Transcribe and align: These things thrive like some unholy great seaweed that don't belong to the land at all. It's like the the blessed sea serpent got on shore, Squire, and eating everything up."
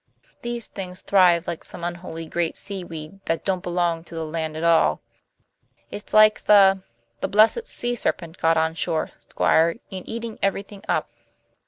These 0.41 0.65
things 0.65 1.01
thrive 1.01 1.45
like 1.45 1.63
some 1.63 1.83
unholy 1.83 2.25
great 2.25 2.57
seaweed 2.57 3.23
that 3.25 3.45
don't 3.45 3.61
belong 3.61 4.03
to 4.05 4.15
the 4.15 4.25
land 4.25 4.57
at 4.57 4.63
all. 4.63 4.99
It's 5.91 6.11
like 6.11 6.45
the 6.45 6.81
the 7.19 7.27
blessed 7.27 7.67
sea 7.67 7.93
serpent 7.93 8.39
got 8.39 8.57
on 8.57 8.73
shore, 8.73 9.11
Squire, 9.19 9.75
and 9.91 10.09
eating 10.09 10.39
everything 10.41 10.83
up." 10.89 11.11